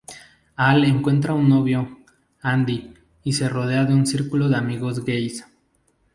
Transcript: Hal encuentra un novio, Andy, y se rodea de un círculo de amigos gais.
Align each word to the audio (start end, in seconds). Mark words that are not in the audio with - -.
Hal 0.55 0.83
encuentra 0.85 1.35
un 1.35 1.47
novio, 1.47 1.99
Andy, 2.41 2.91
y 3.23 3.33
se 3.33 3.47
rodea 3.49 3.85
de 3.85 3.93
un 3.93 4.07
círculo 4.07 4.49
de 4.49 4.55
amigos 4.57 5.05
gais. 5.05 5.45